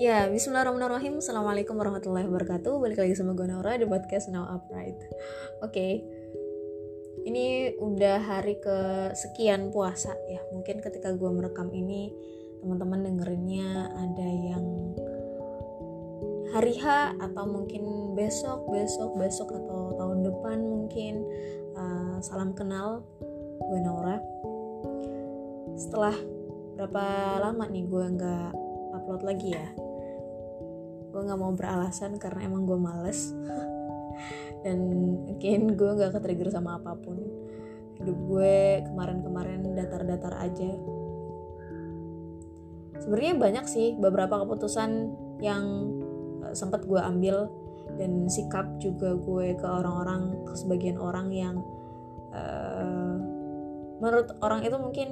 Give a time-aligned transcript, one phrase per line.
[0.00, 1.20] Ya, bismillahirrahmanirrahim.
[1.20, 2.72] Assalamualaikum warahmatullahi wabarakatuh.
[2.80, 4.96] Balik lagi sama gue Naura di podcast Now Upright.
[4.96, 5.12] Oke,
[5.60, 5.92] okay.
[7.28, 10.40] ini udah hari ke sekian puasa ya.
[10.56, 12.16] Mungkin ketika gue merekam ini,
[12.64, 14.96] teman-teman dengerinnya ada yang
[16.56, 21.28] hari H atau mungkin besok, besok, besok atau tahun depan mungkin.
[21.76, 23.04] Uh, salam kenal,
[23.68, 24.16] gue Naura.
[25.76, 26.16] Setelah
[26.80, 27.04] berapa
[27.44, 28.48] lama nih gue nggak
[28.96, 29.89] upload lagi ya
[31.30, 33.30] nggak mau beralasan karena emang gue males.
[34.66, 34.78] Dan
[35.30, 37.22] mungkin gue nggak ketrigger sama apa pun.
[38.02, 40.70] Hidup gue kemarin-kemarin datar-datar aja.
[43.00, 44.90] Sebenarnya banyak sih beberapa keputusan
[45.40, 45.64] yang
[46.44, 47.48] uh, sempat gue ambil
[47.96, 51.56] dan sikap juga gue ke orang-orang ke sebagian orang yang
[52.30, 53.16] uh,
[54.00, 55.08] menurut orang itu mungkin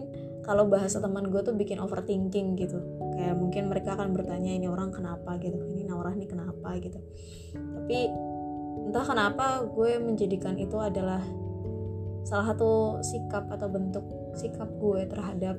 [0.46, 2.80] kalau bahasa teman gue tuh bikin overthinking gitu
[3.18, 5.34] kayak mungkin mereka akan bertanya ini orang kenapa?
[5.42, 5.58] gitu.
[5.58, 6.78] Ini Naurah nih kenapa?
[6.78, 7.02] gitu.
[7.58, 7.98] Tapi
[8.86, 11.20] entah kenapa gue menjadikan itu adalah
[12.22, 14.06] salah satu sikap atau bentuk
[14.38, 15.58] sikap gue terhadap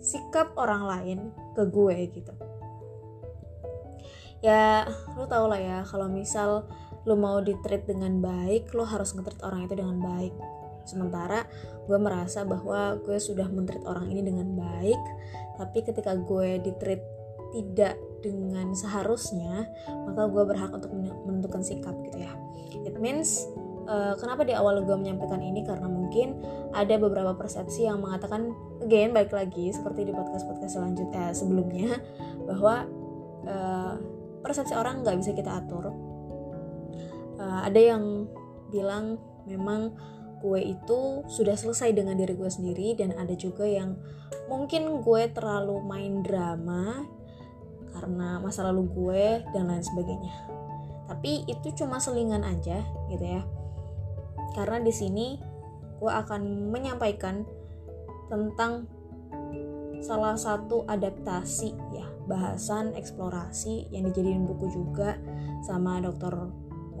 [0.00, 1.18] sikap orang lain
[1.52, 2.32] ke gue gitu.
[4.40, 6.66] Ya lu tau lah ya kalau misal
[7.04, 10.34] lu mau ditreat dengan baik lu harus ngetreat orang itu dengan baik
[10.84, 11.46] sementara
[11.86, 15.02] gue merasa bahwa gue sudah mentreat orang ini dengan baik
[15.58, 17.02] tapi ketika gue ditreat
[17.52, 19.68] tidak dengan seharusnya
[20.08, 20.90] maka gue berhak untuk
[21.28, 22.32] menentukan sikap gitu ya.
[22.88, 23.44] It means
[23.86, 25.62] uh, kenapa di awal gue menyampaikan ini?
[25.66, 26.40] Karena mungkin
[26.72, 31.90] ada beberapa persepsi yang mengatakan again baik lagi seperti di podcast podcast selanjutnya eh, sebelumnya
[32.48, 32.88] bahwa
[33.46, 33.94] uh,
[34.40, 35.92] persepsi orang nggak bisa kita atur.
[37.36, 38.26] Uh, ada yang
[38.72, 39.92] bilang memang
[40.42, 43.94] gue itu sudah selesai dengan diri gue sendiri dan ada juga yang
[44.50, 47.06] mungkin gue terlalu main drama
[47.94, 49.24] karena masa lalu gue
[49.54, 50.34] dan lain sebagainya.
[51.06, 53.46] Tapi itu cuma selingan aja gitu ya.
[54.58, 55.38] Karena di sini
[56.02, 57.46] gue akan menyampaikan
[58.26, 58.90] tentang
[60.02, 65.14] salah satu adaptasi ya bahasan eksplorasi yang dijadiin buku juga
[65.62, 66.50] sama Dr.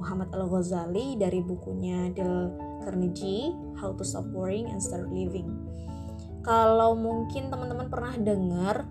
[0.02, 2.50] Muhammad Al Ghazali dari bukunya Del
[2.82, 5.46] Carnegie, How to Stop Worrying and Start Living.
[6.42, 8.90] Kalau mungkin teman-teman pernah dengar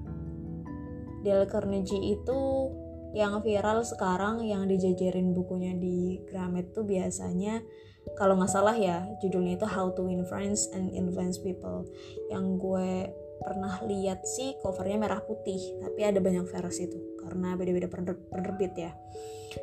[1.22, 2.72] Dale Carnegie itu
[3.12, 7.60] yang viral sekarang yang dijajarin bukunya di Gramet tuh biasanya
[8.16, 11.86] kalau nggak salah ya judulnya itu How to Win Friends and Influence People
[12.32, 17.90] yang gue pernah lihat sih covernya merah putih tapi ada banyak versi itu karena beda-beda
[18.30, 18.94] penerbit ya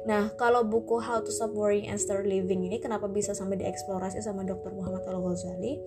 [0.05, 4.21] Nah, kalau buku How to Stop Worrying and Start Living ini kenapa bisa sampai dieksplorasi
[4.21, 4.77] sama Dr.
[4.77, 5.81] Muhammad Al-Ghazali?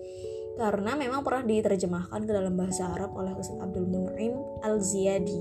[0.58, 5.40] Karena memang pernah diterjemahkan ke dalam bahasa Arab oleh Ustaz Abdul Munaim Al-Ziyadi.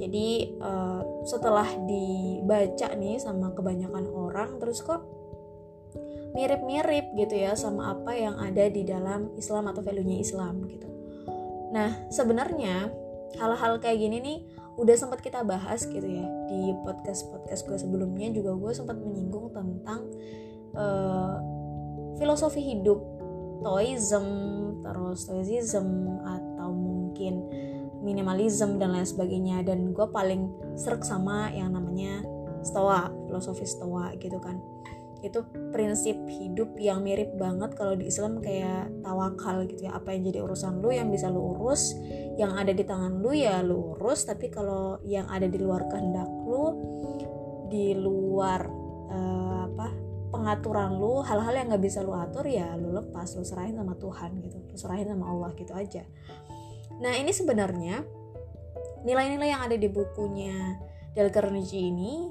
[0.00, 0.28] Jadi
[0.62, 5.02] uh, setelah dibaca nih sama kebanyakan orang terus kok
[6.30, 10.99] mirip-mirip gitu ya sama apa yang ada di dalam Islam atau value-nya Islam gitu.
[11.70, 12.90] Nah, sebenarnya
[13.38, 14.38] hal-hal kayak gini nih
[14.74, 18.30] udah sempat kita bahas gitu ya di podcast podcast gue sebelumnya.
[18.34, 20.10] Juga gue sempat menyinggung tentang
[20.74, 21.36] uh,
[22.18, 22.98] filosofi hidup
[23.60, 24.26] toism
[24.80, 27.44] terus stoicism atau mungkin
[28.00, 29.62] minimalism dan lain sebagainya.
[29.62, 32.24] Dan gue paling serak sama yang namanya
[32.60, 34.60] stoa filosofi stoa gitu kan
[35.20, 39.96] itu prinsip hidup yang mirip banget kalau di Islam kayak tawakal gitu ya.
[39.96, 41.96] Apa yang jadi urusan lu yang bisa lu urus.
[42.40, 44.24] Yang ada di tangan lu ya lu urus.
[44.24, 46.64] Tapi kalau yang ada di luar kehendak lu
[47.70, 48.66] di luar
[49.12, 49.86] uh, apa
[50.30, 54.40] pengaturan lu hal-hal yang nggak bisa lu atur ya lu lepas lu serahin sama Tuhan
[54.44, 54.56] gitu.
[54.68, 56.04] Lu serahin sama Allah gitu aja.
[57.00, 58.04] Nah ini sebenarnya
[59.00, 60.76] nilai-nilai yang ada di bukunya
[61.16, 62.28] Dale Carnegie ini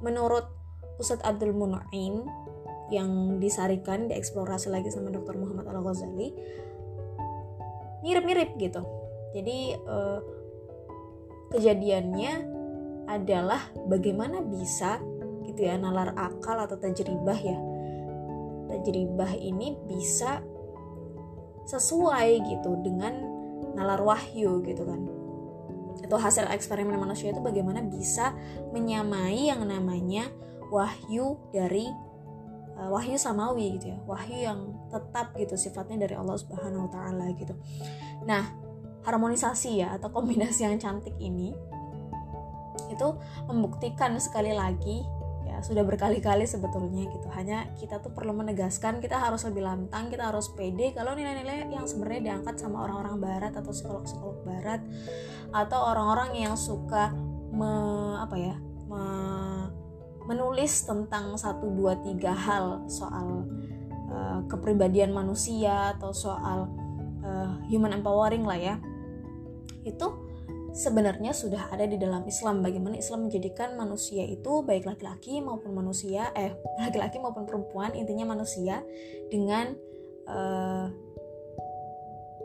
[0.00, 0.53] menurut
[1.00, 2.26] Ustadz Abdul Munaim
[2.92, 5.34] yang disarikan dieksplorasi lagi sama Dr.
[5.40, 6.30] Muhammad Al Ghazali
[8.04, 8.84] mirip-mirip gitu
[9.32, 10.20] jadi uh,
[11.50, 12.32] kejadiannya
[13.08, 15.00] adalah bagaimana bisa
[15.48, 17.58] gitu ya nalar akal atau tajribah ya
[18.68, 20.40] tajribah ini bisa
[21.64, 23.16] sesuai gitu dengan
[23.72, 25.00] nalar wahyu gitu kan
[26.04, 28.36] itu hasil eksperimen manusia itu bagaimana bisa
[28.76, 30.28] menyamai yang namanya
[30.74, 31.86] wahyu dari
[32.74, 33.98] uh, wahyu samawi gitu ya.
[34.04, 34.60] Wahyu yang
[34.90, 37.54] tetap gitu sifatnya dari Allah Subhanahu Wa Taala gitu.
[38.26, 38.42] Nah
[39.06, 41.54] harmonisasi ya atau kombinasi yang cantik ini
[42.90, 43.08] itu
[43.46, 45.04] membuktikan sekali lagi
[45.44, 47.28] ya sudah berkali-kali sebetulnya gitu.
[47.30, 51.86] Hanya kita tuh perlu menegaskan kita harus lebih lantang kita harus pede kalau nilai-nilai yang
[51.86, 54.80] sebenarnya diangkat sama orang-orang barat atau psikolog-psikolog barat
[55.54, 57.14] atau orang-orang yang suka
[57.54, 57.70] me,
[58.18, 58.56] apa ya
[60.24, 62.84] menulis tentang satu dua tiga hal.
[62.88, 63.48] Soal
[64.08, 66.68] uh, kepribadian manusia atau soal
[67.24, 68.74] uh, human empowering lah ya.
[69.84, 70.24] Itu
[70.74, 72.64] sebenarnya sudah ada di dalam Islam.
[72.64, 78.80] Bagaimana Islam menjadikan manusia itu baik laki-laki maupun manusia eh laki-laki maupun perempuan intinya manusia
[79.28, 79.76] dengan
[80.28, 80.88] uh,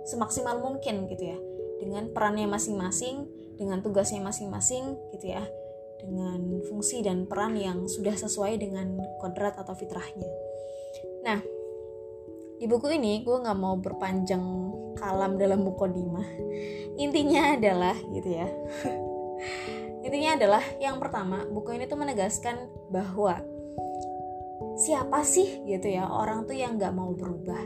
[0.04, 1.40] semaksimal mungkin gitu ya.
[1.80, 3.24] Dengan perannya masing-masing
[3.56, 5.44] dengan tugasnya masing-masing gitu ya
[6.00, 10.32] dengan fungsi dan peran yang sudah sesuai dengan kodrat atau fitrahnya.
[11.28, 11.40] Nah
[12.60, 14.44] di buku ini gue nggak mau berpanjang
[15.00, 16.28] kalam dalam mukodimah
[17.00, 18.48] intinya adalah gitu ya.
[20.06, 23.40] Intinya adalah yang pertama buku ini tuh menegaskan bahwa
[24.80, 27.60] siapa sih gitu ya orang tuh yang nggak mau berubah?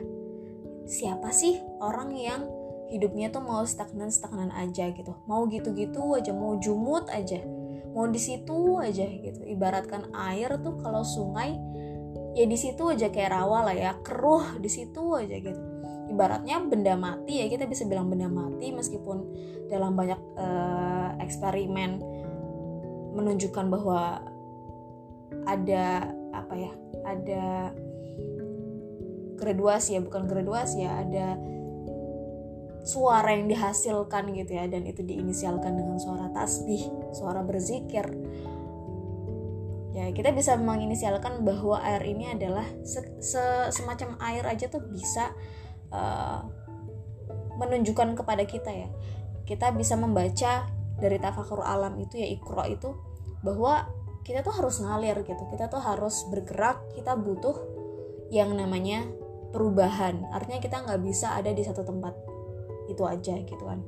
[0.85, 2.45] Siapa sih orang yang
[2.89, 5.13] hidupnya tuh mau stagnan stagnan aja gitu?
[5.25, 7.41] Mau gitu-gitu aja mau jumut aja
[7.93, 9.41] mau di situ aja gitu.
[9.45, 11.55] Ibaratkan air tuh kalau sungai
[12.33, 13.91] ya di situ aja kayak rawa lah ya.
[14.01, 15.61] Keruh di situ aja gitu.
[16.09, 19.17] Ibaratnya benda mati ya kita bisa bilang benda mati meskipun
[19.71, 22.01] dalam banyak uh, eksperimen
[23.13, 24.21] menunjukkan bahwa
[25.45, 26.71] ada apa ya
[27.05, 27.45] ada
[29.37, 31.37] graduasi ya bukan graduasi ya ada
[32.83, 36.83] suara yang dihasilkan gitu ya dan itu diinisialkan dengan suara tasbih
[37.15, 38.03] suara berzikir.
[39.95, 45.31] Ya kita bisa menginisialkan bahwa air ini adalah se -se semacam air aja tuh bisa
[45.95, 46.43] uh,
[47.55, 48.89] menunjukkan kepada kita ya.
[49.47, 50.67] Kita bisa membaca
[50.99, 52.89] dari tafakur alam itu ya ikro itu
[53.47, 53.87] bahwa
[54.27, 55.43] kita tuh harus ngalir gitu.
[55.55, 57.55] Kita tuh harus bergerak kita butuh
[58.27, 59.07] yang namanya
[59.55, 60.25] perubahan.
[60.33, 62.32] Artinya kita nggak bisa ada di satu tempat
[62.91, 63.79] itu aja gitu kan.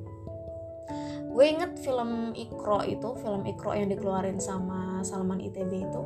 [1.32, 6.02] Gue inget film Ikro itu film Ikro yang dikeluarin sama Salman ITB itu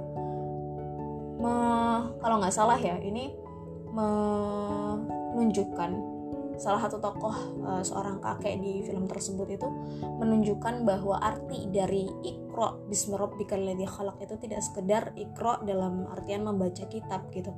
[1.40, 1.56] me,
[2.20, 3.32] kalau nggak salah ya ini
[3.90, 5.90] menunjukkan
[6.60, 7.32] salah satu tokoh
[7.64, 9.64] uh, seorang kakek di film tersebut itu
[10.20, 17.32] menunjukkan bahwa arti dari ikro bismillahirrahmanirrahim khalaq itu tidak sekedar ikro dalam artian membaca kitab
[17.32, 17.48] gitu.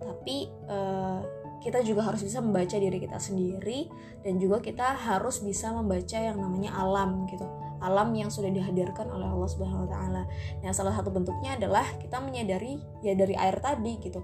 [0.00, 1.20] Tapi uh,
[1.62, 3.90] kita juga harus bisa membaca diri kita sendiri
[4.22, 7.46] dan juga kita harus bisa membaca yang namanya alam gitu
[7.80, 10.22] alam yang sudah dihadirkan oleh Allah Subhanahu wa taala.
[10.64, 14.20] Nah, salah satu bentuknya adalah kita menyadari ya dari air tadi gitu.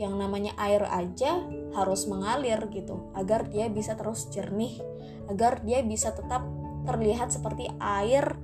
[0.00, 1.46] Yang namanya air aja
[1.78, 4.82] harus mengalir gitu agar dia bisa terus jernih,
[5.30, 6.42] agar dia bisa tetap
[6.82, 8.34] terlihat seperti air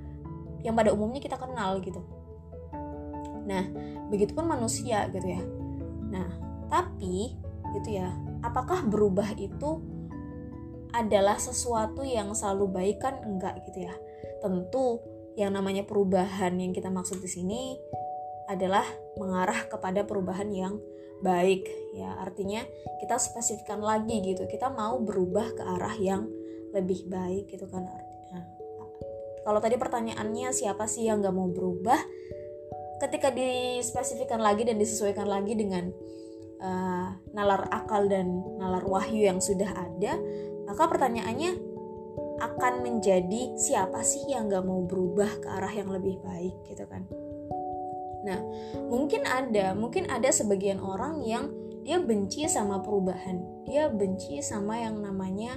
[0.63, 1.99] yang pada umumnya kita kenal gitu.
[3.49, 3.65] Nah,
[4.13, 5.43] begitupun manusia gitu ya.
[6.09, 6.29] Nah,
[6.71, 7.35] tapi
[7.77, 8.15] gitu ya.
[8.41, 9.83] Apakah berubah itu
[10.95, 13.21] adalah sesuatu yang selalu baik kan?
[13.25, 13.95] Enggak gitu ya.
[14.41, 15.03] Tentu
[15.39, 17.79] yang namanya perubahan yang kita maksud di sini
[18.49, 18.85] adalah
[19.21, 20.81] mengarah kepada perubahan yang
[21.21, 22.17] baik ya.
[22.19, 22.65] Artinya
[23.03, 24.49] kita spesifikkan lagi gitu.
[24.49, 26.27] Kita mau berubah ke arah yang
[26.73, 27.85] lebih baik gitu kan.
[27.85, 28.19] Artinya
[29.49, 31.97] kalau tadi pertanyaannya siapa sih yang nggak mau berubah?
[33.01, 35.89] Ketika dispesifikkan lagi dan disesuaikan lagi dengan
[36.63, 40.19] uh, nalar akal dan nalar wahyu yang sudah ada,
[40.67, 41.59] maka pertanyaannya
[42.39, 47.03] akan menjadi siapa sih yang gak mau berubah ke arah yang lebih baik gitu kan?
[48.23, 48.39] Nah,
[48.91, 51.51] mungkin ada, mungkin ada sebagian orang yang
[51.83, 55.57] dia benci sama perubahan, dia benci sama yang namanya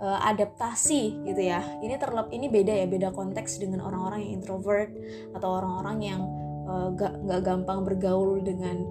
[0.00, 1.62] uh, adaptasi gitu ya.
[1.82, 4.90] Ini terlep, ini beda ya, beda konteks dengan orang-orang yang introvert
[5.36, 6.20] atau orang-orang yang
[6.66, 8.82] uh, gak, gak gampang bergaul dengan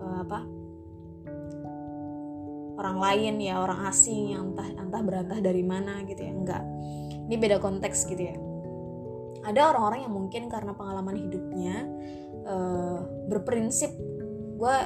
[0.00, 0.59] uh, apa
[2.80, 6.64] orang lain ya orang asing yang entah entah berantah dari mana gitu ya enggak.
[7.28, 8.36] Ini beda konteks gitu ya.
[9.44, 11.84] Ada orang-orang yang mungkin karena pengalaman hidupnya
[12.48, 13.92] uh, berprinsip
[14.56, 14.76] gue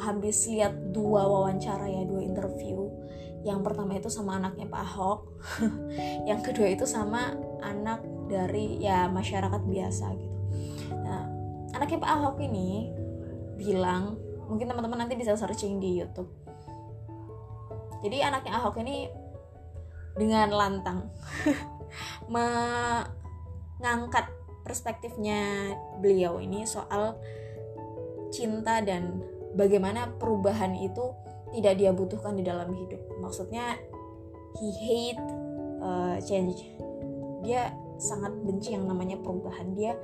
[0.00, 2.92] habis lihat dua wawancara ya dua interview.
[3.40, 5.20] Yang pertama itu sama anaknya Pak Ahok
[6.28, 7.32] yang kedua itu sama
[7.64, 10.38] anak dari ya masyarakat biasa gitu.
[10.92, 11.24] Nah
[11.72, 12.92] anaknya Pak Ahok ini
[13.56, 16.49] bilang mungkin teman-teman nanti bisa searching di YouTube
[18.00, 19.12] jadi anaknya Ahok ini
[20.16, 21.12] dengan lantang
[22.34, 24.26] mengangkat
[24.64, 27.18] perspektifnya beliau ini soal
[28.30, 29.22] cinta dan
[29.58, 31.12] bagaimana perubahan itu
[31.50, 33.02] tidak dia butuhkan di dalam hidup.
[33.18, 33.74] Maksudnya
[34.58, 35.22] he hate
[35.82, 36.62] uh, change.
[37.42, 39.74] Dia sangat benci yang namanya perubahan.
[39.74, 39.98] Dia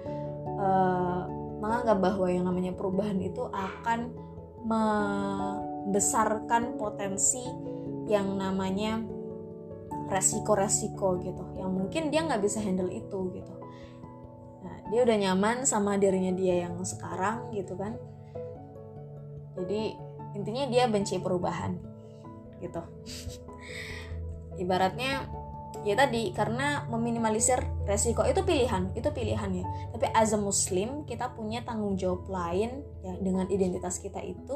[0.59, 1.23] uh,
[1.63, 4.11] menganggap bahwa yang namanya perubahan itu akan
[4.67, 7.47] membesarkan potensi
[8.07, 9.03] yang namanya
[10.07, 13.55] resiko-resiko gitu yang mungkin dia nggak bisa handle itu gitu.
[14.63, 17.99] Nah dia udah nyaman sama dirinya dia yang sekarang gitu kan.
[19.59, 19.99] Jadi
[20.39, 21.75] intinya dia benci perubahan
[22.63, 22.81] gitu.
[24.63, 25.27] Ibaratnya
[25.83, 29.67] ya tadi karena meminimalisir resiko itu pilihan itu pilihan ya.
[29.91, 34.55] Tapi as a muslim kita punya tanggung jawab lain ya dengan identitas kita itu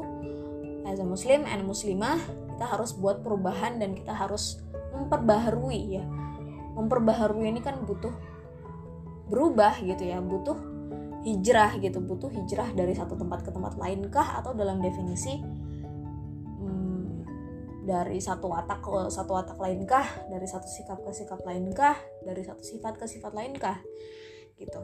[0.90, 2.18] as a muslim and muslimah
[2.59, 4.59] kita harus buat perubahan dan kita harus
[4.92, 6.04] memperbaharui ya.
[6.75, 8.12] Memperbaharui ini kan butuh
[9.30, 10.59] berubah gitu ya butuh
[11.23, 15.38] hijrah gitu butuh hijrah dari satu tempat ke tempat lain kah atau dalam definisi
[17.90, 22.61] dari satu watak ke satu watak lainkah dari satu sikap ke sikap lainkah dari satu
[22.61, 23.80] sifat ke sifat lainkah
[24.61, 24.80] gitu.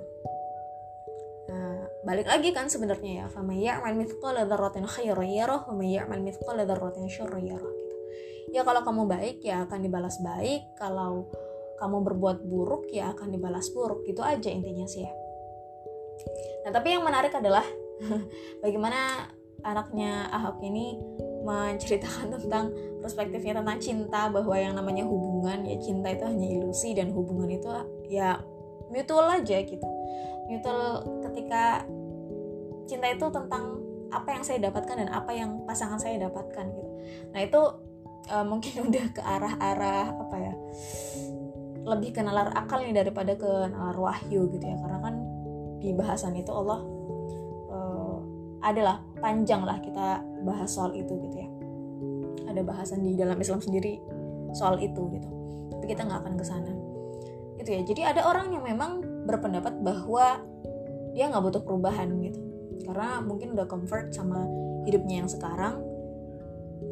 [1.52, 6.20] Nah balik lagi kan sebenarnya ya famay ya'mal mithqala dzarratin khairan yarah wa may ya'mal
[6.20, 7.96] mithqala dzarratin syarran yarah gitu.
[8.52, 10.76] Ya kalau kamu baik ya akan dibalas baik.
[10.76, 11.30] Kalau
[11.76, 14.06] kamu berbuat buruk ya akan dibalas buruk.
[14.06, 15.12] Gitu aja intinya sih ya.
[16.66, 17.64] Nah tapi yang menarik adalah
[18.62, 19.30] bagaimana
[19.66, 21.00] anaknya Ahok ini
[21.42, 22.70] menceritakan tentang
[23.02, 27.68] perspektifnya tentang cinta bahwa yang namanya hubungan ya cinta itu hanya ilusi dan hubungan itu
[28.10, 28.38] ya
[28.90, 29.86] mutual aja gitu.
[30.46, 31.02] Mutual
[31.46, 31.86] ketika
[32.90, 33.78] cinta itu tentang
[34.10, 36.90] apa yang saya dapatkan dan apa yang pasangan saya dapatkan gitu.
[37.30, 37.62] Nah itu
[38.34, 40.54] uh, mungkin udah ke arah-arah apa ya
[41.86, 44.74] lebih ke nalar akal nih daripada ke nalar wahyu gitu ya.
[44.74, 45.14] Karena kan
[45.78, 46.82] di bahasan itu Allah
[47.70, 48.18] uh,
[48.66, 51.48] adalah panjang lah kita bahas soal itu gitu ya.
[52.50, 54.02] Ada bahasan di dalam Islam sendiri
[54.50, 55.30] soal itu gitu.
[55.78, 56.74] Tapi kita nggak akan ke sana.
[57.62, 57.80] Gitu ya.
[57.86, 58.98] Jadi ada orang yang memang
[59.30, 60.42] berpendapat bahwa
[61.16, 62.40] dia nggak butuh perubahan gitu.
[62.84, 64.44] Karena mungkin udah comfort sama
[64.84, 65.80] hidupnya yang sekarang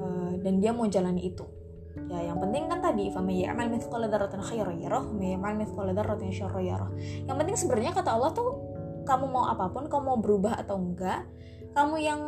[0.01, 1.45] uh, dan dia mau jalani itu.
[2.09, 3.13] Ya yang penting kan tadi
[7.29, 8.51] yang penting sebenarnya kata Allah tuh
[9.05, 11.23] kamu mau apa pun kamu mau berubah atau enggak
[11.77, 12.21] kamu yang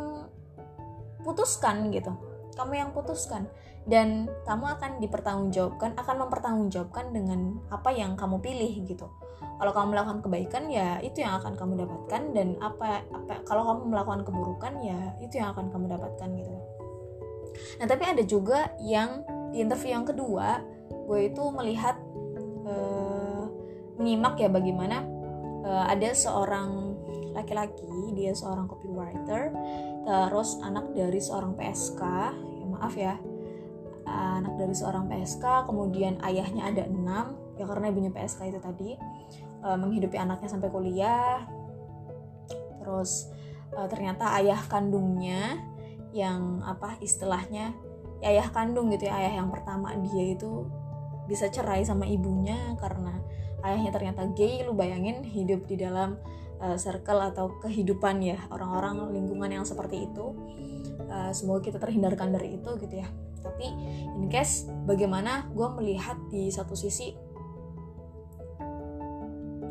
[1.25, 2.13] putuskan gitu
[2.57, 3.45] kamu yang putuskan.
[3.87, 9.07] Dan kamu akan dipertanggungjawabkan akan mempertanggungjawabkan dengan apa yang kamu pilih gitu.
[9.39, 12.21] Kalau kamu melakukan kebaikan ya itu yang akan kamu dapatkan.
[12.35, 16.55] Dan apa apa kalau kamu melakukan keburukan ya itu yang akan kamu dapatkan gitu.
[17.79, 19.23] Nah tapi ada juga yang
[19.55, 20.61] di interview yang kedua
[21.07, 21.95] gue itu melihat
[22.67, 23.47] uh,
[23.95, 25.07] menyimak ya bagaimana
[25.63, 26.99] uh, ada seorang
[27.31, 29.53] laki-laki dia seorang copywriter
[30.07, 32.01] terus anak dari seorang PSK
[32.77, 33.17] maaf ya
[34.07, 38.89] anak dari seorang PSK kemudian ayahnya ada enam ya karena ibunya PSK itu tadi
[39.61, 41.43] e, menghidupi anaknya sampai kuliah.
[42.79, 43.27] Terus
[43.73, 45.59] e, ternyata ayah kandungnya
[46.15, 47.75] yang apa istilahnya
[48.23, 50.65] ya ayah kandung gitu ya ayah yang pertama dia itu
[51.27, 53.19] bisa cerai sama ibunya karena
[53.65, 54.63] ayahnya ternyata gay.
[54.63, 56.15] Lu bayangin hidup di dalam
[56.61, 60.33] uh, circle atau kehidupan ya orang-orang lingkungan yang seperti itu.
[61.07, 63.07] Uh, semoga kita terhindarkan dari itu gitu ya.
[63.41, 63.67] Tapi
[64.17, 67.27] in case bagaimana gue melihat di satu sisi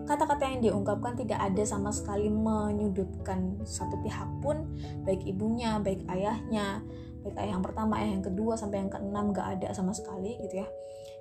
[0.07, 6.87] kata-kata yang diungkapkan tidak ada sama sekali menyudutkan satu pihak pun baik ibunya baik ayahnya
[7.27, 10.63] baik ayah yang pertama ayah yang kedua sampai yang keenam gak ada sama sekali gitu
[10.63, 10.67] ya.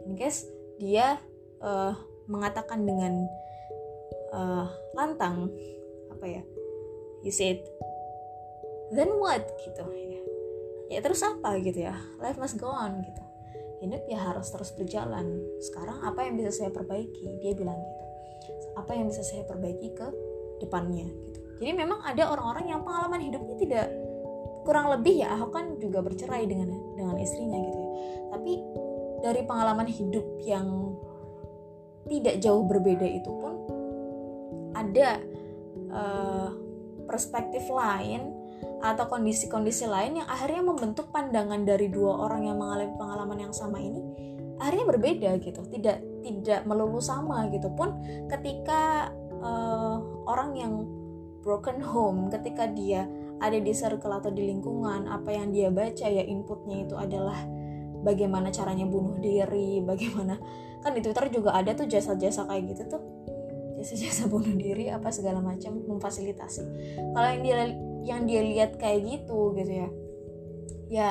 [0.05, 0.45] In case
[0.77, 1.17] dia
[1.65, 1.97] uh,
[2.29, 3.25] mengatakan dengan
[4.33, 4.65] uh,
[4.95, 5.51] lantang
[6.13, 6.43] apa ya
[7.21, 7.59] you said
[8.93, 10.21] then what gitu ya.
[10.85, 13.23] Ya terus apa gitu ya life must go on gitu.
[13.81, 15.41] Hidup ya harus terus berjalan.
[15.61, 17.41] Sekarang apa yang bisa saya perbaiki?
[17.41, 17.77] Dia bilang
[18.45, 18.65] gitu.
[18.77, 20.07] Apa yang bisa saya perbaiki ke
[20.61, 21.39] depannya gitu.
[21.61, 23.87] Jadi memang ada orang-orang yang pengalaman hidupnya tidak
[24.65, 27.89] kurang lebih ya Ahok kan juga bercerai dengan dengan istrinya gitu ya.
[28.33, 28.53] Tapi
[29.25, 30.93] dari pengalaman hidup yang
[32.05, 33.64] tidak jauh berbeda itu pun
[34.75, 35.23] ada
[35.89, 36.49] uh,
[37.07, 38.35] perspektif lain
[38.83, 43.81] atau kondisi-kondisi lain yang akhirnya membentuk pandangan dari dua orang yang mengalami pengalaman yang sama
[43.81, 44.01] ini
[44.59, 45.61] akhirnya berbeda gitu.
[45.67, 47.95] Tidak tidak melulu sama gitu pun
[48.27, 50.73] ketika uh, orang yang
[51.45, 53.05] broken home ketika dia
[53.37, 57.37] ada di circle atau di lingkungan apa yang dia baca ya inputnya itu adalah
[58.01, 60.41] bagaimana caranya bunuh diri bagaimana
[60.81, 63.01] kan di Twitter juga ada tuh jasa-jasa kayak gitu tuh
[63.85, 66.63] jasa-jasa bunuh diri apa segala macam memfasilitasi.
[67.13, 67.55] Kalau yang dia
[68.01, 69.89] yang dia lihat kayak gitu gitu ya.
[70.89, 71.09] Ya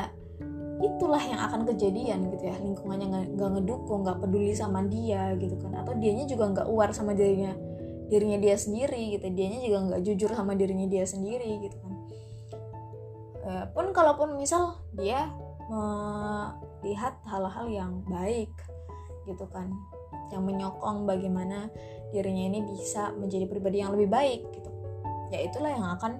[0.82, 2.58] itulah yang akan kejadian gitu ya.
[2.58, 5.78] Lingkungannya nggak ngedukung nggak peduli sama dia gitu kan.
[5.78, 7.54] Atau dianya juga nggak aware sama dirinya
[8.10, 9.30] dirinya dia sendiri gitu.
[9.30, 11.92] Dianya juga nggak jujur sama dirinya dia sendiri gitu kan.
[13.44, 15.30] E, pun kalaupun misal dia
[15.64, 18.52] melihat hal-hal yang baik
[19.24, 19.70] gitu kan.
[20.30, 21.70] Yang menyokong bagaimana
[22.10, 24.70] dirinya ini bisa menjadi pribadi yang lebih baik gitu.
[25.32, 26.12] Ya itulah yang akan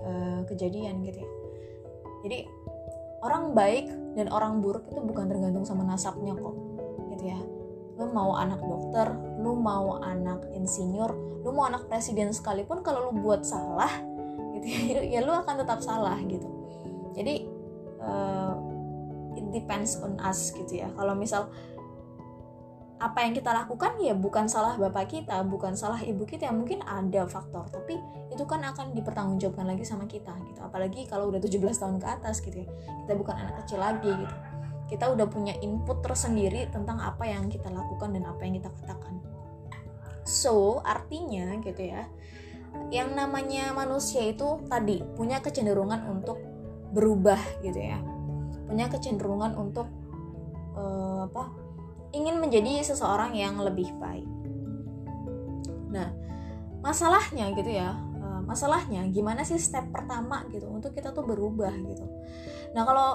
[0.00, 0.10] e,
[0.48, 1.30] kejadian gitu ya.
[2.24, 2.38] Jadi
[3.24, 6.56] orang baik dan orang buruk itu bukan tergantung sama nasabnya kok
[7.12, 7.40] gitu ya.
[7.98, 11.12] Lu mau anak dokter lu mau anak insinyur
[11.44, 13.92] lu mau anak presiden sekalipun kalau lu buat salah
[14.56, 16.48] gitu ya, ya lu akan tetap salah gitu.
[17.12, 17.44] Jadi
[18.00, 18.56] uh,
[19.36, 20.88] it depends on us gitu ya.
[20.96, 21.52] Kalau misal
[23.04, 26.80] apa yang kita lakukan ya bukan salah bapak kita, bukan salah ibu kita, ya mungkin
[26.88, 28.00] ada faktor, tapi
[28.32, 30.64] itu kan akan dipertanggungjawabkan lagi sama kita gitu.
[30.64, 32.68] Apalagi kalau udah 17 tahun ke atas gitu ya.
[33.04, 34.36] Kita bukan anak kecil lagi gitu.
[34.88, 39.20] Kita udah punya input tersendiri tentang apa yang kita lakukan dan apa yang kita katakan.
[40.24, 42.08] So, artinya gitu ya.
[42.88, 46.40] Yang namanya manusia itu tadi punya kecenderungan untuk
[46.96, 48.00] berubah gitu ya.
[48.64, 49.92] Punya kecenderungan untuk
[50.72, 51.63] uh, apa?
[52.14, 54.30] Ingin menjadi seseorang yang lebih baik.
[55.90, 56.08] Nah,
[56.80, 62.06] masalahnya gitu ya, eh, masalahnya gimana sih step pertama gitu untuk kita tuh berubah gitu.
[62.72, 63.10] Nah, kalau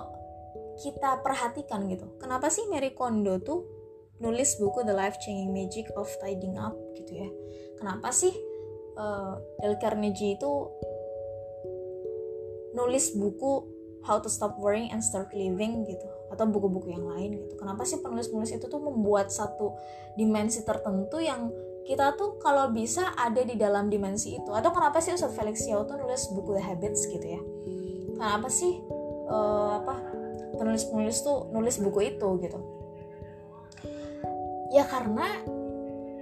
[0.79, 3.67] kita perhatikan gitu, kenapa sih Mary Kondo tuh
[4.19, 7.29] nulis buku The Life Changing Magic of Tidying Up gitu ya?
[7.79, 8.31] Kenapa sih
[8.99, 10.51] uh, Dale Carnegie itu
[12.75, 13.67] nulis buku
[14.07, 16.18] How to Stop Worrying and Start Living gitu?
[16.29, 17.57] Atau buku-buku yang lain gitu.
[17.57, 19.73] Kenapa sih penulis-penulis itu tuh membuat satu
[20.15, 21.49] dimensi tertentu yang
[21.89, 24.49] kita tuh kalau bisa ada di dalam dimensi itu?
[24.53, 27.41] Atau kenapa sih Ustadz Felix Yao tuh nulis buku The Habits gitu ya?
[28.13, 28.77] Kenapa sih
[29.29, 29.95] uh, apa
[30.59, 32.59] penulis-penulis tuh nulis buku itu gitu?
[34.69, 35.25] Ya karena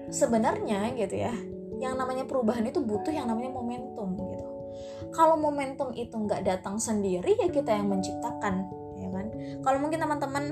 [0.07, 1.35] sebenarnya gitu ya,
[1.83, 4.45] yang namanya perubahan itu butuh yang namanya momentum gitu.
[5.11, 8.69] Kalau momentum itu nggak datang sendiri ya kita yang menciptakan
[9.61, 10.45] kalau mungkin teman-teman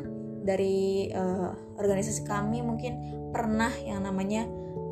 [0.46, 3.02] dari uh, organisasi kami mungkin
[3.34, 4.46] pernah yang namanya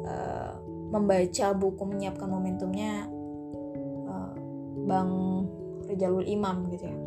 [0.03, 0.57] uh,
[0.89, 3.05] membaca buku menyiapkan momentumnya
[4.09, 4.33] uh,
[4.89, 5.11] Bang
[5.85, 6.97] Rijalul Imam gitu ya.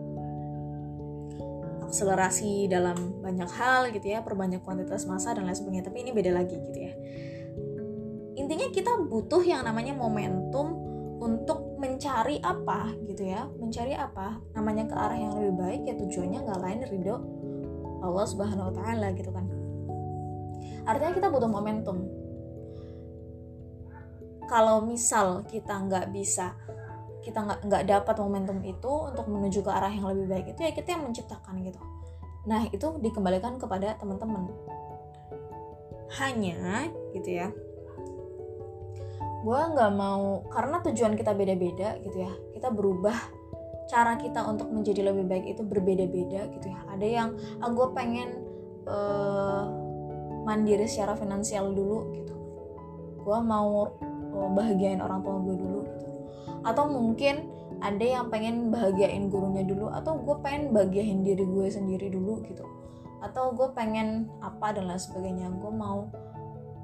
[1.86, 6.30] Akselerasi dalam banyak hal gitu ya perbanyak kuantitas masa dan lain sebagainya tapi ini beda
[6.34, 6.92] lagi gitu ya.
[8.36, 10.76] Intinya kita butuh yang namanya momentum
[11.18, 16.38] untuk mencari apa gitu ya mencari apa namanya ke arah yang lebih baik ya tujuannya
[16.42, 17.16] nggak lain ridho
[18.00, 19.46] Allah subhanahu wa taala gitu kan.
[20.86, 22.06] Artinya kita butuh momentum.
[24.46, 26.54] Kalau misal kita nggak bisa
[27.26, 30.70] kita nggak nggak dapat momentum itu untuk menuju ke arah yang lebih baik itu ya
[30.70, 31.80] kita yang menciptakan gitu.
[32.46, 34.46] Nah itu dikembalikan kepada teman-teman.
[36.22, 37.50] Hanya gitu ya
[39.46, 42.32] gue nggak mau karena tujuan kita beda-beda gitu ya.
[42.50, 43.14] Kita berubah
[43.86, 46.80] cara kita untuk menjadi lebih baik itu berbeda-beda gitu ya.
[46.90, 47.28] Ada yang
[47.62, 48.42] ah, gue pengen
[48.90, 49.70] uh,
[50.42, 52.34] mandiri secara finansial dulu gitu.
[53.22, 53.94] Gue mau
[54.34, 56.06] uh, bahagiain orang tua gue dulu gitu.
[56.66, 57.46] Atau mungkin
[57.78, 62.66] ada yang pengen bahagiain gurunya dulu atau gue pengen bahagiain diri gue sendiri dulu gitu.
[63.22, 65.54] Atau gue pengen apa dan lain sebagainya.
[65.54, 66.10] Gue mau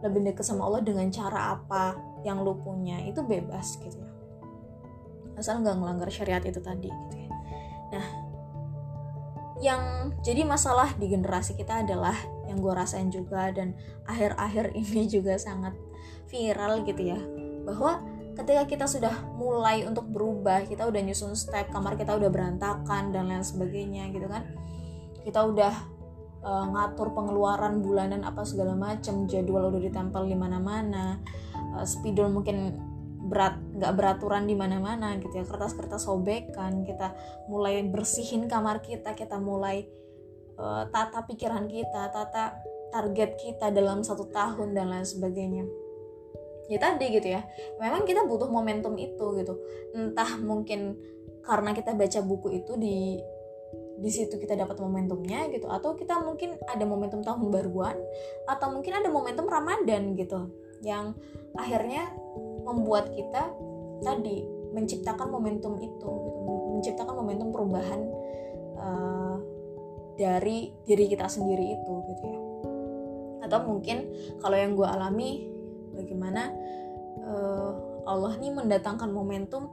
[0.06, 4.10] lebih dekat sama Allah dengan cara apa yang lu punya itu bebas gitu ya.
[5.38, 7.30] Asal nggak ngelanggar syariat itu tadi gitu ya.
[7.92, 8.06] Nah
[9.62, 12.18] yang jadi masalah di generasi kita adalah
[12.50, 13.78] yang gue rasain juga dan
[14.10, 15.74] akhir-akhir ini juga sangat
[16.26, 17.20] viral gitu ya.
[17.62, 18.02] Bahwa
[18.34, 23.30] ketika kita sudah mulai untuk berubah kita udah nyusun step kamar kita udah berantakan dan
[23.30, 24.46] lain sebagainya gitu kan.
[25.22, 25.74] Kita udah
[26.42, 31.22] uh, ngatur pengeluaran bulanan apa segala macam jadwal udah ditempel di mana-mana
[31.76, 32.76] uh, spidol mungkin
[33.22, 35.44] berat nggak beraturan di mana-mana gitu ya.
[35.46, 37.14] Kertas-kertas sobekan kita
[37.48, 39.86] mulai bersihin kamar kita kita mulai
[40.58, 42.60] uh, tata pikiran kita tata
[42.92, 45.64] target kita dalam satu tahun dan lain sebagainya.
[46.70, 47.42] Ya tadi gitu ya
[47.82, 49.54] memang kita butuh momentum itu gitu.
[49.96, 50.96] Entah mungkin
[51.42, 53.18] karena kita baca buku itu di
[54.02, 57.96] di situ kita dapat momentumnya gitu atau kita mungkin ada momentum tahun baruan
[58.50, 60.48] atau mungkin ada momentum Ramadan gitu
[60.82, 61.14] yang
[61.54, 62.10] akhirnya
[62.66, 63.54] membuat kita
[64.02, 64.42] tadi
[64.72, 66.38] menciptakan momentum itu gitu.
[66.78, 68.00] menciptakan momentum perubahan
[68.78, 69.36] uh,
[70.16, 72.40] dari diri kita sendiri itu gitu ya
[73.42, 74.06] atau mungkin
[74.38, 75.50] kalau yang gue alami
[75.92, 76.50] bagaimana
[77.26, 77.70] uh,
[78.06, 79.68] Allah nih mendatangkan momentum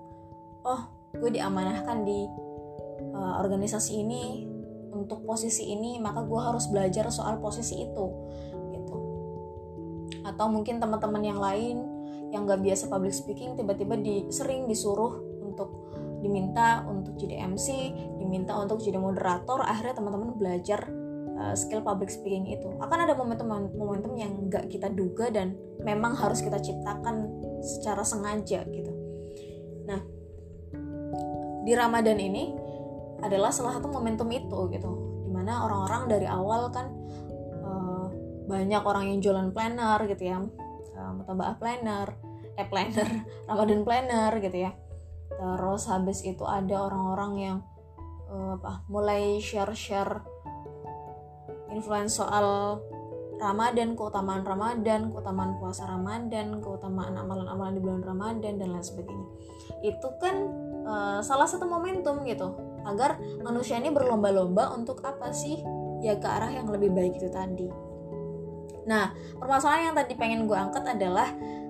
[0.65, 0.82] oh
[1.15, 2.26] gue diamanahkan di
[3.13, 4.45] uh, organisasi ini
[4.89, 8.06] untuk posisi ini maka gue harus belajar soal posisi itu
[10.30, 11.78] atau mungkin teman-teman yang lain
[12.30, 15.89] yang gak biasa public speaking tiba-tiba di sering disuruh untuk
[16.22, 17.68] diminta untuk jadi MC
[18.22, 20.86] diminta untuk jadi moderator akhirnya teman-teman belajar
[21.39, 22.70] uh, skill public speaking itu.
[22.84, 27.26] Akan ada momentum-momentum yang gak kita duga dan memang harus kita ciptakan
[27.63, 28.92] secara sengaja gitu.
[29.88, 30.00] Nah
[31.63, 32.54] di Ramadan ini
[33.20, 34.92] adalah salah satu momentum itu gitu
[35.28, 36.98] di mana orang-orang dari awal kan
[38.49, 40.41] banyak orang yang jualan planner gitu ya.
[40.97, 42.17] Uh, mutabah planner
[42.59, 43.07] eh planner
[43.47, 44.71] Ramadan planner gitu ya.
[45.29, 47.57] Terus habis itu ada orang-orang yang
[48.27, 50.19] uh, apa mulai share-share
[51.71, 52.81] influence soal
[53.39, 59.27] Ramadan, keutamaan Ramadan, keutamaan puasa Ramadan, keutamaan amalan-amalan di bulan Ramadan dan lain sebagainya.
[59.79, 60.35] Itu kan
[60.83, 62.51] uh, salah satu momentum gitu
[62.83, 65.55] agar manusia ini berlomba-lomba untuk apa sih?
[66.03, 67.88] Ya ke arah yang lebih baik itu tadi
[68.89, 71.30] nah permasalahan yang tadi pengen gue angkat adalah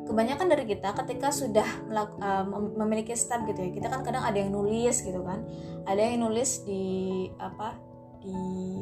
[0.10, 2.42] kebanyakan dari kita ketika sudah uh,
[2.74, 5.46] memiliki step gitu ya kita kan kadang ada yang nulis gitu kan.
[5.86, 7.78] Ada yang nulis di apa
[8.20, 8.36] di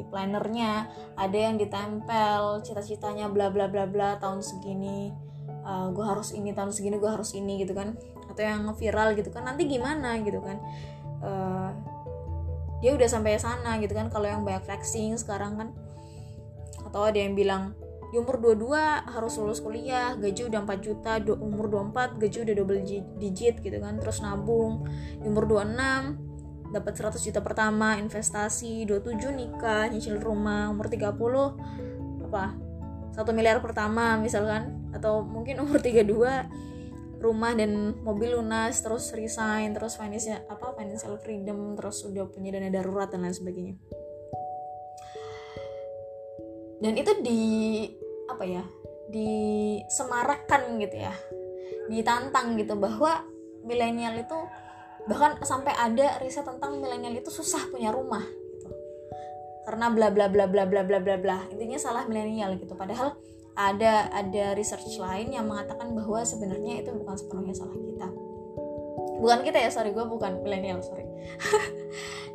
[0.08, 5.12] plannernya ada yang ditempel cita-citanya bla bla bla bla tahun segini
[5.68, 7.92] uh, gue harus ini tahun segini gue harus ini gitu kan.
[8.32, 10.56] Atau yang viral gitu kan nanti gimana gitu kan.
[11.20, 11.70] Uh,
[12.80, 15.68] dia udah sampai sana gitu kan kalau yang banyak flexing sekarang kan.
[16.88, 17.76] Atau ada yang bilang
[18.08, 18.72] di umur 22
[19.12, 22.80] harus lulus kuliah gaji udah 4 juta du umur 24 gaji udah double
[23.20, 24.88] digit gitu kan terus nabung.
[25.20, 28.88] Di umur 26 dapat 100 juta pertama investasi.
[28.88, 30.72] 27 nikah nyicil rumah.
[30.72, 32.56] Umur 30 apa
[33.12, 34.88] satu miliar pertama misalkan.
[34.96, 41.74] Atau mungkin umur 32 rumah dan mobil lunas terus resign terus financial apa financial freedom
[41.74, 43.76] terus udah punya dana darurat dan lain sebagainya.
[46.78, 47.42] Dan itu di
[48.28, 48.62] apa ya
[49.08, 51.14] disemarakan gitu ya
[51.88, 53.24] ditantang gitu bahwa
[53.64, 54.38] milenial itu
[55.08, 58.68] bahkan sampai ada riset tentang milenial itu susah punya rumah gitu.
[59.64, 61.38] Karena bla bla bla bla bla bla bla bla.
[61.48, 62.76] Intinya salah milenial gitu.
[62.76, 63.16] Padahal
[63.56, 68.08] ada ada research lain yang mengatakan bahwa sebenarnya itu bukan sepenuhnya salah kita.
[69.18, 71.08] Bukan kita ya sorry gue bukan milenial sorry.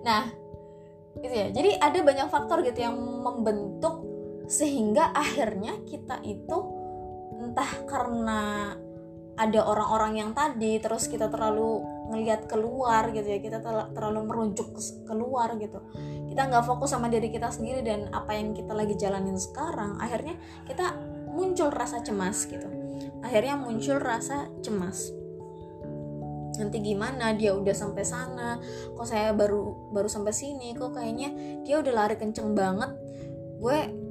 [0.03, 0.33] Nah
[1.21, 1.47] itu ya.
[1.53, 4.12] Jadi ada banyak faktor gitu yang membentuk
[4.47, 6.57] sehingga akhirnya kita itu
[7.39, 8.41] entah karena
[9.33, 11.81] ada orang-orang yang tadi terus kita terlalu
[12.13, 13.57] ngelihat keluar gitu ya kita
[13.89, 14.77] terlalu merujuk
[15.09, 15.81] keluar gitu.
[16.29, 20.37] Kita nggak fokus sama diri kita sendiri dan apa yang kita lagi jalanin sekarang akhirnya
[20.69, 20.93] kita
[21.33, 22.69] muncul rasa cemas gitu.
[23.25, 25.09] Akhirnya muncul rasa cemas.
[26.53, 27.33] Nanti gimana?
[27.33, 28.61] Dia udah sampai sana.
[28.93, 30.77] Kok saya baru baru sampai sini?
[30.77, 31.29] Kok kayaknya
[31.65, 32.93] dia udah lari kenceng banget?
[33.57, 34.02] Gue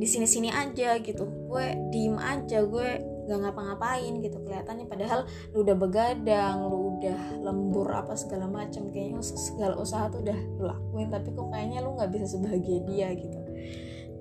[0.00, 1.28] di sini sini aja gitu.
[1.44, 2.88] Gue diem aja gue
[3.28, 4.88] gak ngapa-ngapain gitu kelihatannya.
[4.88, 10.38] Padahal lu udah begadang lu udah lembur apa segala macam kayaknya segala usaha tuh udah
[10.56, 13.38] lu lakuin tapi kok kayaknya lu nggak bisa sebahagia dia gitu.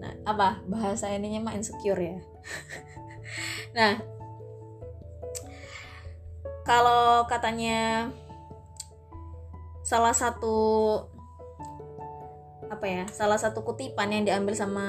[0.04, 0.60] Nah apa?
[0.68, 2.20] Bahasa ininya mah insecure ya.
[3.70, 4.02] Nah
[6.66, 8.10] kalau katanya
[9.86, 10.58] salah satu
[12.70, 14.86] apa ya salah satu kutipan yang diambil sama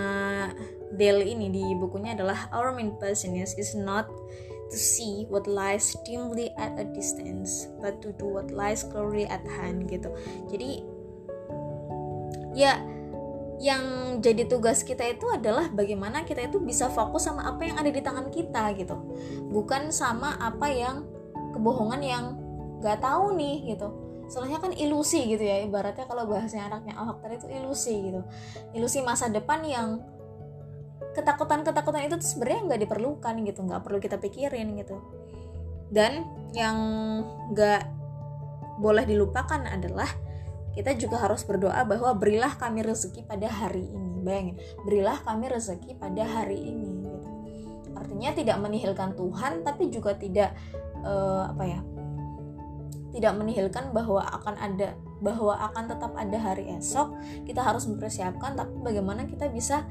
[0.91, 4.11] Dale ini di bukunya adalah our main business is not
[4.71, 9.43] to see what lies dimly at a distance but to do what lies clearly at
[9.47, 10.11] hand gitu.
[10.51, 10.83] Jadi
[12.55, 12.79] ya
[13.61, 17.93] yang jadi tugas kita itu adalah bagaimana kita itu bisa fokus sama apa yang ada
[17.93, 18.97] di tangan kita gitu.
[19.53, 21.05] Bukan sama apa yang
[21.53, 22.25] kebohongan yang
[22.81, 23.93] gak tahu nih gitu.
[24.33, 28.21] Soalnya kan ilusi gitu ya ibaratnya kalau bahasanya anaknya tadi itu ilusi gitu.
[28.73, 30.01] Ilusi masa depan yang
[31.17, 34.97] ketakutan-ketakutan itu sebenarnya nggak diperlukan gitu nggak perlu kita pikirin gitu.
[35.91, 36.77] Dan yang
[37.51, 37.83] nggak
[38.79, 40.09] boleh dilupakan adalah
[40.71, 44.23] kita juga harus berdoa bahwa berilah kami rezeki pada hari ini.
[44.23, 47.19] Bayangin berilah kami rezeki pada hari ini gitu.
[47.97, 50.57] artinya tidak menihilkan Tuhan tapi juga tidak
[51.05, 51.81] uh, apa ya
[53.11, 57.13] tidak menihilkan bahwa akan ada bahwa akan tetap ada hari esok.
[57.45, 59.85] Kita harus mempersiapkan tapi bagaimana kita bisa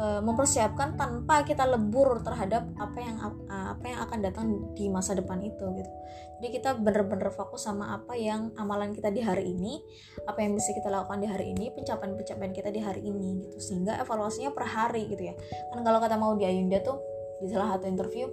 [0.00, 3.16] uh, mempersiapkan tanpa kita lebur terhadap apa yang
[3.52, 5.92] apa yang akan datang di masa depan itu gitu.
[6.40, 9.84] Jadi kita bener-bener fokus sama apa yang amalan kita di hari ini
[10.24, 13.60] apa yang bisa kita lakukan di hari ini pencapaian-pencapaian kita di hari ini gitu.
[13.60, 15.36] Sehingga evaluasinya per hari gitu ya.
[15.68, 16.96] Kan kalau kata mau di Ayunda tuh
[17.44, 18.28] di salah satu interview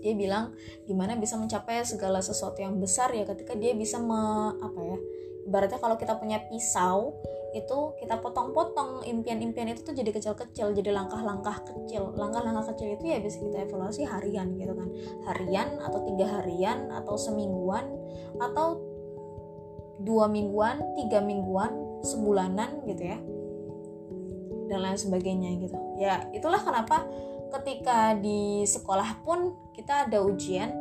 [0.00, 0.52] dia bilang
[0.84, 4.96] gimana bisa mencapai segala sesuatu yang besar ya ketika dia bisa me, apa ya
[5.48, 7.16] ibaratnya kalau kita punya pisau
[7.54, 12.10] itu kita potong-potong impian-impian itu tuh jadi kecil-kecil jadi langkah-langkah kecil.
[12.18, 14.90] Langkah-langkah kecil itu ya bisa kita evaluasi harian gitu kan.
[15.30, 17.86] Harian atau tiga harian atau semingguan
[18.42, 18.82] atau
[20.02, 21.70] dua mingguan tiga mingguan
[22.02, 23.18] sebulanan gitu ya.
[24.66, 25.78] Dan lain sebagainya gitu.
[26.02, 27.06] Ya itulah kenapa
[27.54, 30.74] ketika di sekolah pun kita ada ujian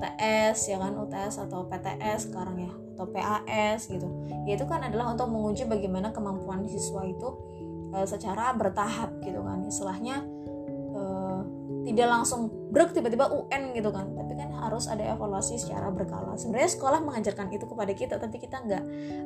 [0.00, 4.06] UTS ya kan UTS atau PTS sekarang ya atau PAS gitu.
[4.46, 7.28] Ya itu kan adalah untuk menguji bagaimana kemampuan siswa itu
[7.90, 9.66] e, secara bertahap gitu kan.
[9.66, 10.22] Istilahnya
[10.94, 11.02] e,
[11.90, 14.14] tidak langsung brek tiba-tiba UN gitu kan.
[14.14, 16.38] Tapi kan harus ada evaluasi secara berkala.
[16.38, 18.84] Sebenarnya sekolah mengajarkan itu kepada kita tapi kita nggak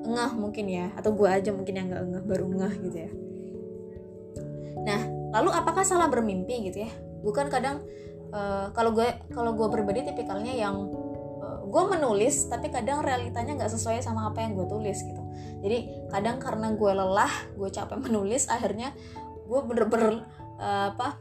[0.09, 0.88] engah mungkin ya.
[0.96, 3.11] Atau gue aja mungkin yang nggak engah baru engah gitu ya.
[4.88, 6.90] Nah lalu apakah salah bermimpi gitu ya?
[7.20, 7.85] Bukan kadang
[8.33, 10.88] uh, kalau gue kalau gue pribadi tipikalnya yang
[11.68, 15.22] gue menulis tapi kadang realitanya nggak sesuai sama apa yang gue tulis gitu.
[15.61, 18.96] Jadi kadang karena gue lelah gue capek menulis akhirnya
[19.48, 20.24] gue bener-bener
[20.61, 21.20] uh, apa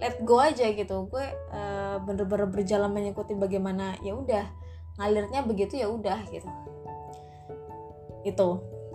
[0.00, 1.06] let go aja gitu.
[1.06, 4.44] Gue uh, bener-bener berjalan mengikuti bagaimana ya udah
[4.98, 6.48] ngalirnya begitu ya udah gitu.
[8.26, 8.48] Itu.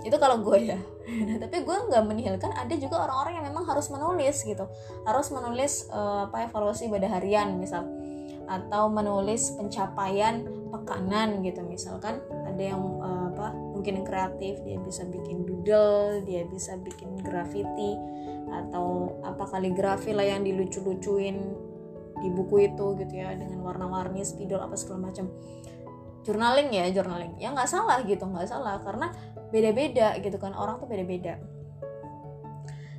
[0.05, 0.77] Itu kalau gue ya.
[1.07, 4.67] Nah, tapi gue nggak menihilkan ada juga orang-orang yang memang harus menulis gitu.
[5.07, 7.96] Harus menulis uh, apa evaluasi pada harian misal
[8.47, 11.63] atau menulis pencapaian pekanan gitu.
[11.63, 17.19] Misalkan ada yang uh, apa mungkin yang kreatif dia bisa bikin doodle dia bisa bikin
[17.21, 17.93] graffiti
[18.47, 21.37] atau apa kaligrafi lah yang dilucu-lucuin
[22.17, 25.29] di buku itu gitu ya dengan warna-warni spidol apa segala macam.
[26.25, 27.37] Journaling ya journaling.
[27.39, 28.81] Ya nggak salah gitu nggak salah.
[28.81, 29.13] Karena
[29.53, 31.39] beda-beda gitu kan orang tuh beda-beda.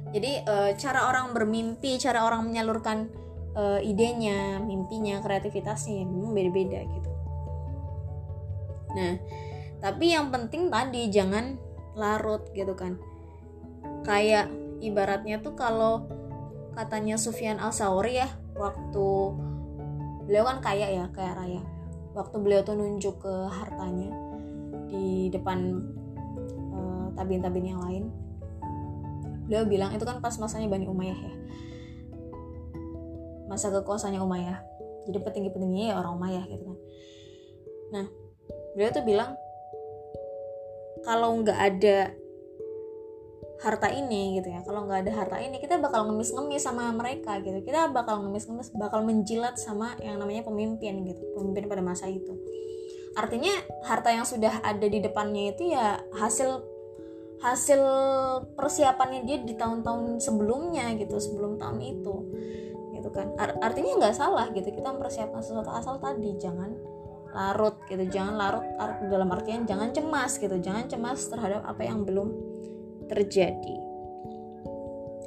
[0.08, 3.12] Jadi e, cara orang bermimpi cara orang menyalurkan
[3.54, 7.10] uh, idenya, mimpinya, kreativitasnya memang beda-beda gitu.
[8.96, 9.14] Nah,
[9.78, 11.56] tapi yang penting tadi jangan
[11.94, 12.98] larut gitu kan.
[14.02, 16.06] Kayak ibaratnya tuh kalau
[16.74, 19.08] katanya Sufyan Al Sauri ya waktu
[20.30, 21.62] beliau kan kaya ya kayak raya
[22.14, 24.14] waktu beliau tuh nunjuk ke hartanya
[24.86, 25.82] di depan
[26.70, 28.04] uh, tabin-tabin yang lain
[29.50, 31.34] beliau bilang itu kan pas masanya Bani Umayyah ya
[33.48, 34.60] masa kekuasaannya Umayyah
[35.08, 36.78] jadi petinggi-petingginya ya orang Umayyah gitu kan.
[37.96, 38.06] Nah
[38.76, 39.32] beliau tuh bilang
[41.02, 42.12] kalau nggak ada
[43.58, 47.58] harta ini gitu ya kalau nggak ada harta ini kita bakal ngemis-ngemis sama mereka gitu.
[47.64, 52.36] Kita bakal ngemis-ngemis bakal menjilat sama yang namanya pemimpin gitu pemimpin pada masa itu.
[53.16, 53.50] Artinya
[53.88, 56.77] harta yang sudah ada di depannya itu ya hasil
[57.38, 57.80] hasil
[58.58, 62.14] persiapannya dia di tahun-tahun sebelumnya gitu sebelum tahun itu
[62.98, 63.34] gitu kan.
[63.38, 66.74] Artinya nggak salah gitu kita mempersiapkan sesuatu asal tadi jangan
[67.30, 68.64] larut gitu jangan larut
[69.06, 72.34] dalam artian jangan cemas gitu jangan cemas terhadap apa yang belum
[73.06, 73.76] terjadi.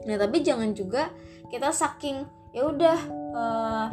[0.05, 1.13] Nah tapi jangan juga
[1.47, 2.97] kita saking ya udah
[3.31, 3.87] uh,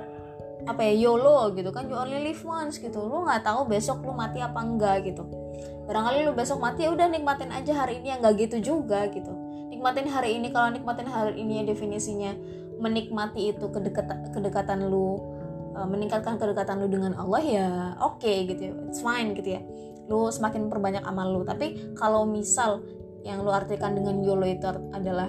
[0.67, 4.11] apa ya YOLO gitu kan you only live once gitu lu nggak tahu besok lu
[4.11, 5.23] mati apa enggak gitu
[5.89, 9.33] barangkali lu besok mati ya udah nikmatin aja hari ini yang nggak gitu juga gitu.
[9.73, 12.33] Nikmatin hari ini kalau nikmatin hari ini ya definisinya
[12.79, 15.19] menikmati itu kedekatan kedekatan lu
[15.75, 17.69] uh, meningkatkan kedekatan lu dengan Allah ya
[17.99, 18.75] oke okay, gitu ya.
[18.91, 19.61] It's fine gitu ya.
[20.11, 21.43] Lu semakin perbanyak amal lu.
[21.45, 22.85] Tapi kalau misal
[23.27, 25.29] yang lu artikan dengan YOLO itu adalah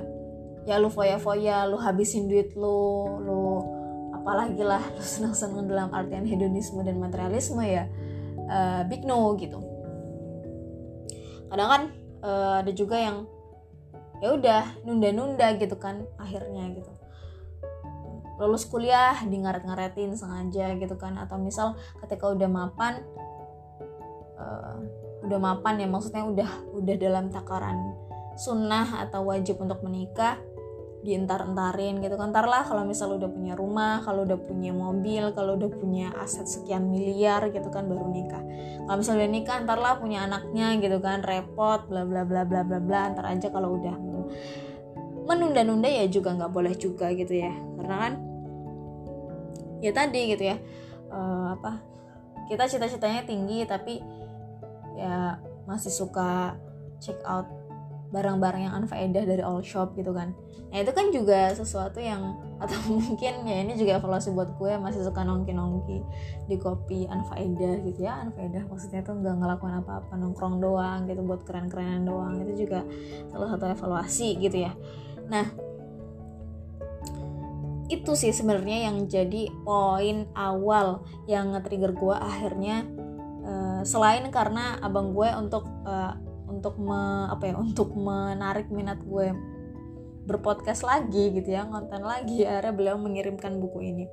[0.68, 3.64] ya lu foya-foya lu habisin duit lu lu
[4.14, 7.88] apalagi lah lu senang-senang dalam artian hedonisme dan materialisme ya
[8.50, 9.58] uh, big no gitu
[11.50, 11.82] kadang kan
[12.24, 13.26] uh, ada juga yang
[14.20, 16.92] ya udah nunda-nunda gitu kan akhirnya gitu.
[18.40, 23.04] Lulus kuliah di ngaret-ngaretin sengaja gitu kan atau misal ketika udah mapan
[24.40, 24.80] uh,
[25.28, 27.76] udah mapan ya maksudnya udah udah dalam takaran
[28.40, 30.40] sunnah atau wajib untuk menikah
[31.00, 32.36] dientar-entarin gitu kan.
[32.36, 36.46] Ntar lah kalau misal udah punya rumah kalau udah punya mobil kalau udah punya aset
[36.46, 38.44] sekian miliar gitu kan baru nikah.
[38.86, 42.62] Kalau misal udah nikah ntar lah punya anaknya gitu kan repot bla bla bla bla
[42.68, 43.96] bla bla ntar aja kalau udah
[45.30, 47.54] menunda-nunda ya juga nggak boleh juga gitu ya.
[47.80, 48.14] Karena kan
[49.80, 50.60] ya tadi gitu ya
[51.08, 51.80] uh, apa
[52.52, 54.04] kita cita-citanya tinggi tapi
[55.00, 56.58] ya masih suka
[57.00, 57.48] check out
[58.10, 60.34] barang-barang yang unfaedah dari all shop gitu kan.
[60.70, 65.06] Nah itu kan juga sesuatu yang atau mungkin ya ini juga evaluasi buat gue masih
[65.06, 66.02] suka nongki-nongki
[66.50, 68.26] di kopi unfaedah gitu ya.
[68.26, 72.42] Unfaedah maksudnya tuh nggak ngelakuin apa-apa nongkrong doang gitu buat keren-kerenan doang.
[72.42, 72.86] Itu juga
[73.30, 74.74] salah satu evaluasi gitu ya.
[75.30, 75.70] Nah
[77.90, 82.86] itu sih sebenarnya yang jadi poin awal yang nge-trigger gue akhirnya
[83.42, 86.14] uh, selain karena abang gue untuk uh,
[86.50, 89.32] untuk me, apa ya untuk menarik minat gue
[90.30, 94.06] berpodcast lagi gitu ya konten lagi akhirnya beliau mengirimkan buku ini.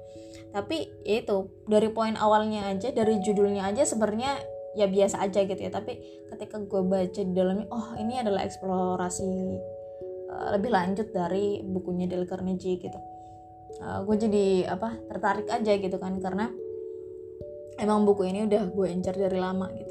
[0.52, 4.40] Tapi ya itu dari poin awalnya aja dari judulnya aja sebenarnya
[4.76, 5.68] ya biasa aja gitu ya.
[5.68, 6.00] Tapi
[6.32, 9.32] ketika gue baca di dalamnya oh ini adalah eksplorasi
[10.32, 13.00] uh, lebih lanjut dari bukunya Dale Carnegie gitu.
[13.76, 16.48] Uh, gue jadi apa tertarik aja gitu kan karena
[17.76, 19.85] emang buku ini udah gue incar dari lama gitu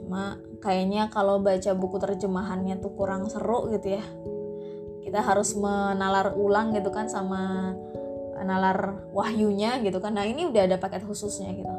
[0.00, 4.04] cuma kayaknya kalau baca buku terjemahannya tuh kurang seru gitu ya.
[5.04, 7.72] Kita harus menalar ulang gitu kan sama
[8.40, 10.16] nalar wahyunya gitu kan.
[10.16, 11.74] Nah ini udah ada paket khususnya gitu.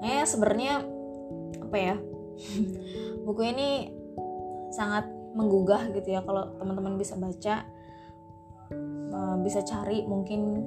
[0.00, 0.84] Nah sebenarnya
[1.60, 1.96] apa ya?
[3.26, 4.00] Buku ini
[4.72, 7.62] sangat menggugah gitu ya kalau teman-teman bisa baca
[9.14, 10.62] uh, bisa cari mungkin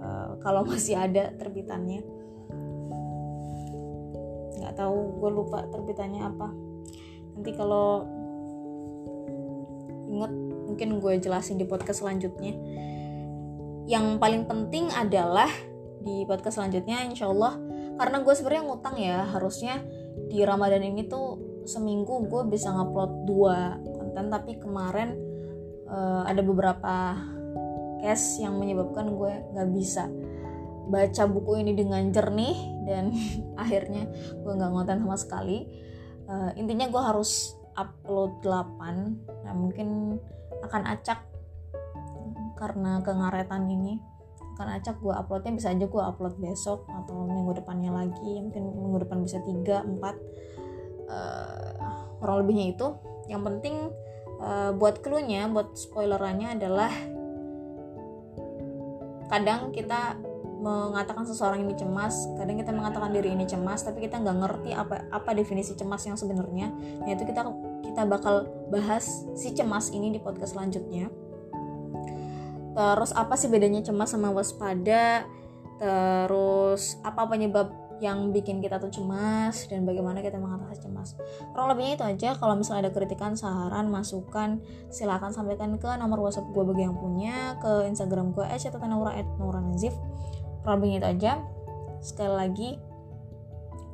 [0.00, 2.15] uh, kalau masih ada terbitannya
[4.66, 6.50] nggak tahu gue lupa terbitannya apa.
[7.38, 8.02] Nanti kalau
[10.10, 10.32] inget
[10.66, 12.58] mungkin gue jelasin di podcast selanjutnya.
[13.86, 15.46] Yang paling penting adalah
[16.02, 17.54] di podcast selanjutnya insya Allah.
[17.94, 19.86] Karena gue sebenarnya ngutang ya harusnya
[20.26, 24.26] di Ramadan ini tuh seminggu gue bisa ngupload dua konten.
[24.34, 25.14] Tapi kemarin
[25.86, 27.14] uh, ada beberapa
[28.02, 30.10] case yang menyebabkan gue nggak bisa
[30.86, 33.10] baca buku ini dengan jernih dan
[33.62, 34.06] akhirnya
[34.42, 35.58] gue nggak ngonten sama sekali.
[36.26, 40.18] Uh, intinya gue harus upload 8 nah mungkin
[40.66, 41.22] akan acak
[42.56, 44.00] karena kengaretan ini.
[44.56, 48.40] Akan acak gue uploadnya bisa aja gue upload besok atau minggu depannya lagi.
[48.40, 50.00] Mungkin minggu depan bisa 3, 4
[51.12, 51.70] uh,
[52.18, 52.88] kurang lebihnya itu.
[53.28, 53.76] Yang penting
[54.40, 55.20] uh, buat clue
[55.52, 56.88] buat spoilerannya adalah
[59.26, 60.16] kadang kita
[60.66, 65.06] mengatakan seseorang ini cemas kadang kita mengatakan diri ini cemas tapi kita nggak ngerti apa
[65.14, 66.74] apa definisi cemas yang sebenarnya.
[67.06, 67.46] Nah itu kita
[67.86, 69.06] kita bakal bahas
[69.38, 71.06] si cemas ini di podcast selanjutnya.
[72.76, 75.24] Terus apa sih bedanya cemas sama waspada?
[75.80, 79.64] Terus apa penyebab yang bikin kita tuh cemas?
[79.72, 81.16] Dan bagaimana kita mengatasi cemas.
[81.56, 82.36] Kurang lebihnya itu aja.
[82.36, 84.60] Kalau misalnya ada kritikan, saran, masukan,
[84.92, 89.96] silahkan sampaikan ke nomor WhatsApp gue bagi yang punya, ke Instagram gue @naura@nauranazif
[90.66, 91.38] Robin itu aja.
[92.02, 92.70] Sekali lagi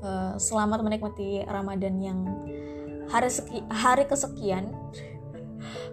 [0.01, 2.19] uh, selamat menikmati Ramadan yang
[3.13, 4.73] hari seki, hari kesekian.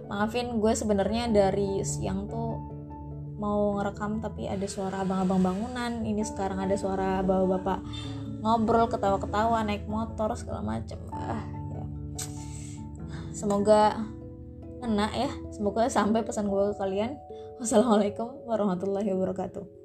[0.08, 2.58] Maafin gue sebenarnya dari siang tuh
[3.38, 6.02] mau ngerekam tapi ada suara abang-abang bangunan.
[6.02, 7.84] Ini sekarang ada suara bapak-bapak
[8.40, 10.98] ngobrol ketawa-ketawa naik motor segala macem.
[11.12, 11.44] Ah
[11.76, 11.84] ya.
[13.36, 14.00] Semoga
[14.80, 15.30] enak ya.
[15.52, 17.14] Semoga sampai pesan gue ke kalian.
[17.60, 19.80] Wassalamualaikum warahmatullahi wabarakatuh